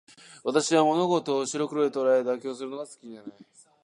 [0.43, 3.33] 私は物事を白黒で捉え、妥協するのが好きじゃない。